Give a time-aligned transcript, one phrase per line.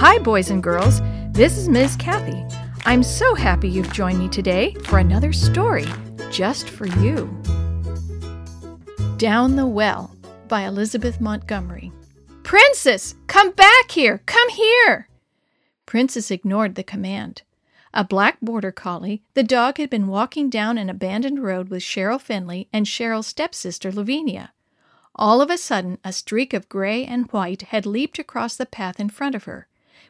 [0.00, 1.00] Hi, boys and girls.
[1.32, 1.96] This is Ms.
[1.96, 2.44] Kathy.
[2.86, 5.86] I'm so happy you've joined me today for another story
[6.30, 7.26] just for you.
[9.16, 10.14] Down the Well
[10.46, 11.90] by Elizabeth Montgomery.
[12.44, 14.22] Princess, come back here!
[14.24, 15.08] Come here!
[15.84, 17.42] Princess ignored the command.
[17.92, 22.20] A black border collie, the dog had been walking down an abandoned road with Cheryl
[22.20, 24.52] Finley and Cheryl's stepsister Lavinia.
[25.16, 29.00] All of a sudden, a streak of gray and white had leaped across the path
[29.00, 29.66] in front of her.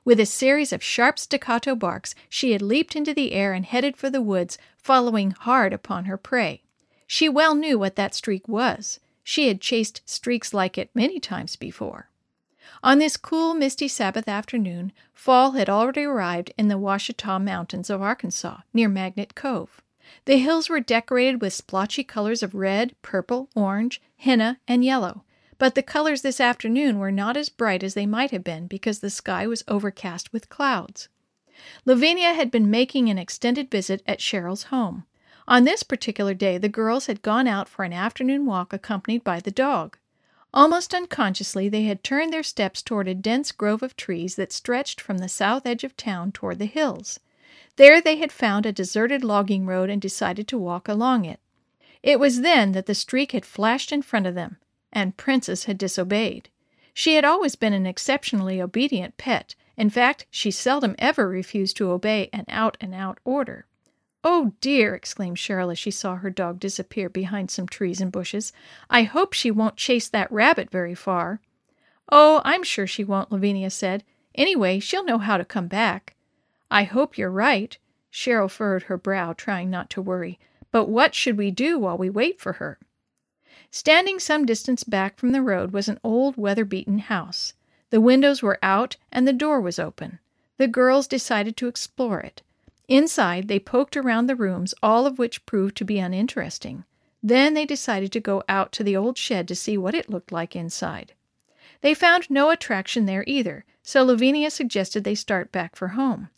[0.08, 3.94] With a series of sharp staccato barks, she had leaped into the air and headed
[3.94, 6.62] for the woods, following hard upon her prey.
[7.06, 9.00] She well knew what that streak was.
[9.22, 12.08] She had chased streaks like it many times before.
[12.82, 18.00] On this cool, misty Sabbath afternoon, fall had already arrived in the Ouachita Mountains of
[18.00, 19.82] Arkansas, near Magnet Cove.
[20.24, 25.24] The hills were decorated with splotchy colors of red, purple, orange, henna, and yellow,
[25.58, 29.00] but the colors this afternoon were not as bright as they might have been because
[29.00, 31.08] the sky was overcast with clouds.
[31.84, 35.04] Lavinia had been making an extended visit at Cheryl's home.
[35.48, 39.40] On this particular day, the girls had gone out for an afternoon walk accompanied by
[39.40, 39.96] the dog.
[40.54, 45.00] Almost unconsciously, they had turned their steps toward a dense grove of trees that stretched
[45.00, 47.20] from the south edge of town toward the hills.
[47.76, 51.40] There they had found a deserted logging road and decided to walk along it.
[52.02, 54.58] It was then that the streak had flashed in front of them,
[54.92, 56.48] and Princess had disobeyed.
[56.94, 59.54] She had always been an exceptionally obedient pet.
[59.76, 63.66] In fact, she seldom ever refused to obey an out and out order.
[64.24, 64.96] Oh dear!
[64.96, 68.52] exclaimed Cheryl as she saw her dog disappear behind some trees and bushes.
[68.90, 71.40] I hope she won't chase that rabbit very far.
[72.10, 74.02] Oh, I'm sure she won't, Lavinia said.
[74.34, 76.16] Anyway, she'll know how to come back.
[76.70, 77.78] I hope you're right.
[78.12, 80.38] Cheryl furrowed her brow, trying not to worry.
[80.72, 82.78] But what should we do while we wait for her?
[83.70, 87.52] Standing some distance back from the road was an old weather beaten house.
[87.90, 90.18] The windows were out and the door was open.
[90.56, 92.42] The girls decided to explore it.
[92.88, 96.84] Inside, they poked around the rooms, all of which proved to be uninteresting.
[97.22, 100.32] Then they decided to go out to the old shed to see what it looked
[100.32, 101.12] like inside.
[101.82, 106.30] They found no attraction there either, so Lavinia suggested they start back for home.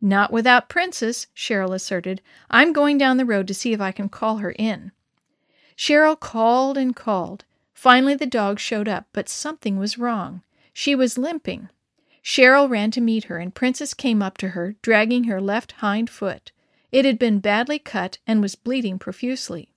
[0.00, 2.22] Not without Princess, Cheryl asserted.
[2.50, 4.92] I'm going down the road to see if I can call her in.
[5.78, 7.44] Cheryl called and called.
[7.72, 10.42] Finally, the dog showed up, but something was wrong.
[10.72, 11.68] She was limping.
[12.20, 16.10] Cheryl ran to meet her, and Princess came up to her, dragging her left hind
[16.10, 16.50] foot.
[16.90, 19.68] It had been badly cut and was bleeding profusely.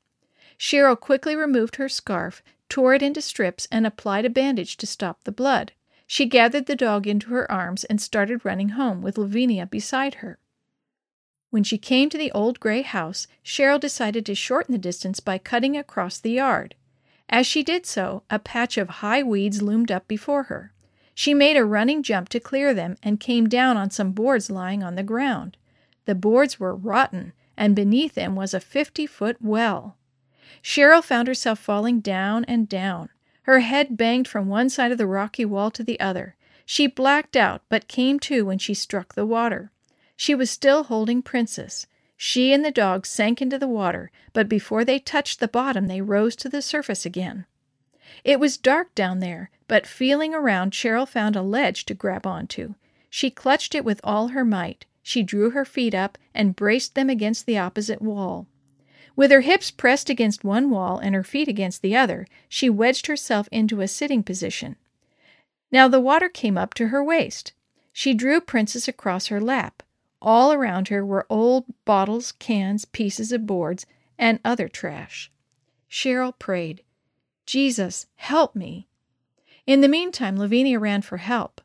[0.58, 5.24] Cheryl quickly removed her scarf, tore it into strips, and applied a bandage to stop
[5.24, 5.72] the blood.
[6.08, 10.40] She gathered the dog into her arms and started running home, with Lavinia beside her.
[11.52, 15.38] When she came to the old gray house, Cheryl decided to shorten the distance by
[15.38, 16.76] cutting across the yard.
[17.30, 20.72] As she did so, a patch of high weeds loomed up before her.
[21.14, 24.82] She made a running jump to clear them and came down on some boards lying
[24.82, 25.58] on the ground.
[26.06, 29.98] The boards were rotten, and beneath them was a fifty foot well.
[30.64, 33.10] Cheryl found herself falling down and down.
[33.44, 36.36] Her head banged from one side of the rocky wall to the other.
[36.66, 39.72] She blacked out, but came to when she struck the water.
[40.22, 41.88] She was still holding Princess.
[42.16, 46.00] She and the dog sank into the water, but before they touched the bottom, they
[46.00, 47.48] rose to the surface again.
[48.24, 52.76] It was dark down there, but feeling around, Cheryl found a ledge to grab onto.
[53.10, 54.86] She clutched it with all her might.
[55.02, 58.46] She drew her feet up and braced them against the opposite wall.
[59.16, 63.08] With her hips pressed against one wall and her feet against the other, she wedged
[63.08, 64.76] herself into a sitting position.
[65.72, 67.54] Now the water came up to her waist.
[67.92, 69.82] She drew Princess across her lap.
[70.22, 73.86] All around her were old bottles, cans, pieces of boards,
[74.18, 75.32] and other trash.
[75.90, 76.84] Cheryl prayed,
[77.46, 78.88] Jesus, help me.
[79.66, 81.60] In the meantime, Lavinia ran for help.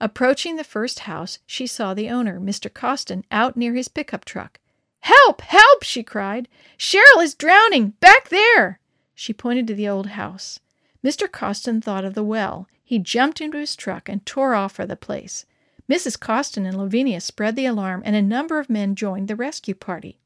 [0.00, 2.72] Approaching the first house, she saw the owner, Mr.
[2.72, 4.60] Costin, out near his pickup truck.
[5.00, 5.40] Help!
[5.40, 5.82] Help!
[5.82, 6.48] she cried.
[6.78, 7.90] Cheryl is drowning!
[8.00, 8.80] Back there!
[9.14, 10.60] She pointed to the old house.
[11.02, 11.30] Mr.
[11.30, 12.68] Costin thought of the well.
[12.82, 15.46] He jumped into his truck and tore off for the place.
[15.90, 16.18] Mrs.
[16.18, 20.18] Costin and Lavinia spread the alarm, and a number of men joined the rescue party.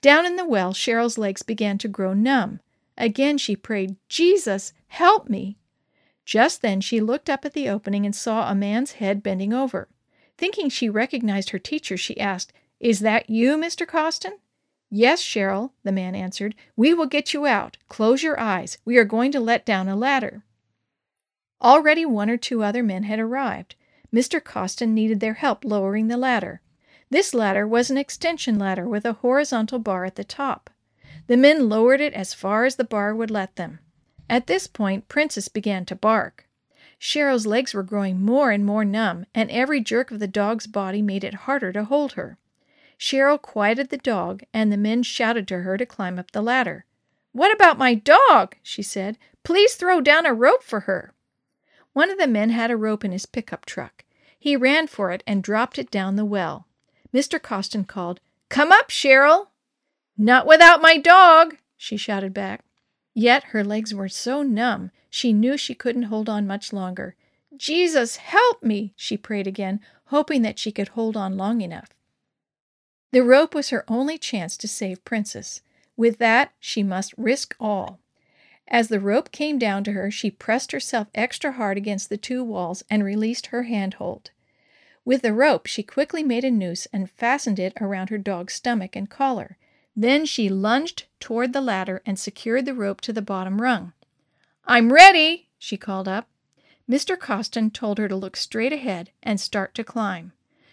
[0.00, 2.60] Down in the well, Cheryl's legs began to grow numb.
[2.96, 5.56] Again she prayed, Jesus, help me!
[6.24, 9.88] Just then she looked up at the opening and saw a man's head bending over.
[10.38, 13.86] Thinking she recognized her teacher, she asked, Is that you, Mr.
[13.86, 14.38] Costin?
[14.90, 16.54] Yes, Cheryl, the man answered.
[16.76, 17.76] We will get you out.
[17.88, 18.78] Close your eyes.
[18.84, 20.42] We are going to let down a ladder.
[21.62, 23.76] Already one or two other men had arrived.
[24.12, 24.42] Mr.
[24.42, 26.60] Costin needed their help lowering the ladder.
[27.10, 30.70] This ladder was an extension ladder with a horizontal bar at the top.
[31.26, 33.80] The men lowered it as far as the bar would let them.
[34.28, 36.48] At this point, Princess began to bark.
[37.00, 41.02] Cheryl's legs were growing more and more numb, and every jerk of the dog's body
[41.02, 42.36] made it harder to hold her.
[42.98, 46.84] Cheryl quieted the dog, and the men shouted to her to climb up the ladder.
[47.32, 48.56] What about my dog?
[48.62, 49.16] she said.
[49.42, 51.14] Please throw down a rope for her.
[51.92, 54.04] One of the men had a rope in his pickup truck.
[54.38, 56.66] He ran for it and dropped it down the well.
[57.12, 57.40] Mr.
[57.40, 59.48] Costin called, Come up, Cheryl.
[60.16, 62.64] Not without my dog, she shouted back.
[63.14, 67.16] Yet her legs were so numb she knew she couldn't hold on much longer.
[67.56, 71.90] Jesus, help me, she prayed again, hoping that she could hold on long enough.
[73.12, 75.60] The rope was her only chance to save Princess.
[75.96, 77.98] With that, she must risk all.
[78.70, 82.44] As the rope came down to her, she pressed herself extra hard against the two
[82.44, 84.30] walls and released her handhold.
[85.04, 88.94] With the rope, she quickly made a noose and fastened it around her dog's stomach
[88.94, 89.56] and collar.
[89.96, 93.92] Then she lunged toward the ladder and secured the rope to the bottom rung.
[94.64, 96.28] I'm ready, she called up.
[96.88, 97.18] Mr.
[97.18, 100.32] Costin told her to look straight ahead and start to climb.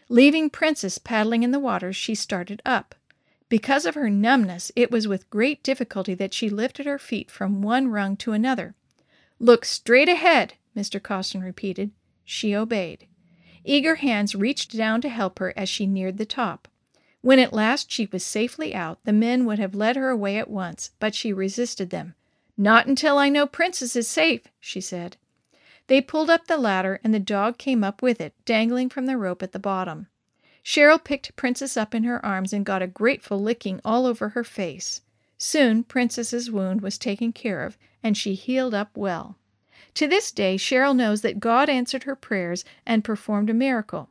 [0.09, 2.95] Leaving Princess paddling in the water, she started up.
[3.49, 7.61] Because of her numbness, it was with great difficulty that she lifted her feet from
[7.61, 8.75] one rung to another.
[9.39, 11.01] Look straight ahead, Mr.
[11.01, 11.91] Costin repeated.
[12.25, 13.07] She obeyed.
[13.63, 16.67] Eager hands reached down to help her as she neared the top.
[17.21, 20.49] When at last she was safely out, the men would have led her away at
[20.49, 22.15] once, but she resisted them.
[22.57, 25.17] Not until I know Princess is safe, she said.
[25.87, 29.17] They pulled up the ladder, and the dog came up with it, dangling from the
[29.17, 30.07] rope at the bottom.
[30.67, 34.43] Cheryl picked Princess up in her arms and got a grateful licking all over her
[34.43, 34.99] face.
[35.37, 39.37] Soon Princess's wound was taken care of, and she healed up well.
[39.93, 44.09] To this day, Cheryl knows that God answered her prayers and performed a miracle.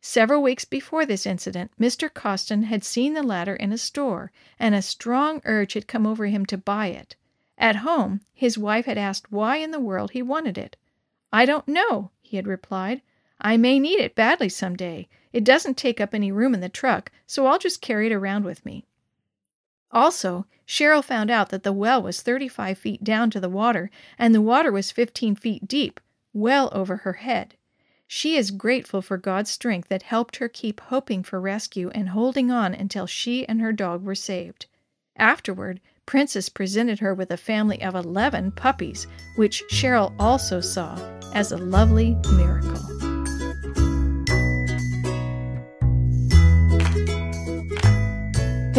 [0.00, 2.12] Several weeks before this incident, Mr.
[2.12, 6.26] Costin had seen the ladder in a store, and a strong urge had come over
[6.26, 7.14] him to buy it.
[7.56, 10.76] At home, his wife had asked why in the world he wanted it.
[11.32, 13.02] I don't know, he had replied.
[13.42, 15.08] I may need it badly some day.
[15.32, 18.44] It doesn't take up any room in the truck, so I'll just carry it around
[18.44, 18.86] with me.
[19.90, 24.32] Also, Cheryl found out that the well was 35 feet down to the water, and
[24.34, 26.00] the water was 15 feet deep,
[26.32, 27.56] well over her head.
[28.06, 32.50] She is grateful for God's strength that helped her keep hoping for rescue and holding
[32.50, 34.66] on until she and her dog were saved.
[35.16, 39.06] Afterward, Princess presented her with a family of 11 puppies,
[39.36, 40.96] which Cheryl also saw
[41.34, 43.11] as a lovely miracle.